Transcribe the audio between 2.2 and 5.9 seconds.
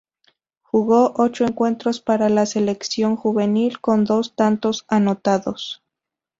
la selección juvenil, con dos tantos anotados.